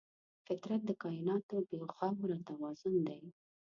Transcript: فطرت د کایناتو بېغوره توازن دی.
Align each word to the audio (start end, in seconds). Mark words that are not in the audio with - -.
فطرت 0.47 0.81
د 0.85 0.91
کایناتو 1.01 1.55
بېغوره 1.69 2.37
توازن 2.47 2.95
دی. 3.07 3.21